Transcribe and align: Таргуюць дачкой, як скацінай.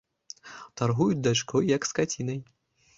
Таргуюць 0.81 1.19
дачкой, 1.29 1.71
як 1.77 1.81
скацінай. 1.93 2.39